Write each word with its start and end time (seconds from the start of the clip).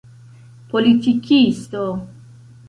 politikisto 0.71 1.83